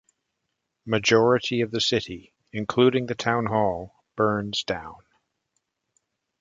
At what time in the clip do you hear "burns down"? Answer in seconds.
4.15-4.95